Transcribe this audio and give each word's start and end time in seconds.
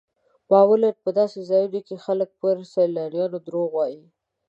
معمولا 0.51 0.89
په 1.03 1.09
داسې 1.19 1.39
ځایونو 1.49 1.79
کې 1.87 1.95
خلک 2.05 2.29
پر 2.41 2.55
سیلانیانو 2.73 3.37
دروغ 3.47 3.69
وایي. 3.73 4.03